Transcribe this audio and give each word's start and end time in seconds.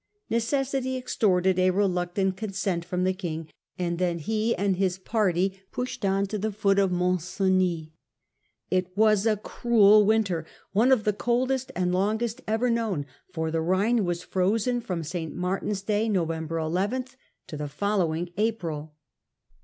Necessity 0.31 0.97
ex 0.97 1.15
torted 1.15 1.59
a 1.59 1.69
reluctant 1.69 2.35
consent 2.35 2.83
from 2.83 3.03
the 3.03 3.13
king; 3.13 3.51
and 3.77 3.99
then 3.99 4.17
he 4.17 4.55
and 4.55 4.75
his 4.77 4.97
party 4.97 5.61
pushed 5.71 6.03
on 6.03 6.25
to 6.25 6.39
the 6.39 6.51
foot 6.51 6.79
of 6.79 6.91
Mont 6.91 7.21
Genis. 7.37 7.89
It 8.71 8.97
was 8.97 9.27
a 9.27 9.37
cruel 9.37 10.03
winter—one 10.03 10.91
of 10.91 11.03
the 11.03 11.13
coldest 11.13 11.71
and 11.75 11.93
longest 11.93 12.41
ever 12.47 12.71
kno^^, 12.71 13.05
for 13.31 13.51
the 13.51 13.59
Ehine 13.61 14.03
was 14.03 14.23
frozen 14.23 14.81
from 14.81 15.03
St. 15.03 15.35
Martin's 15.35 15.83
Day 15.83 16.09
(November 16.09 16.57
11) 16.57 17.05
to 17.45 17.55
the 17.55 17.67
following 17.67 18.31
April. 18.37 18.95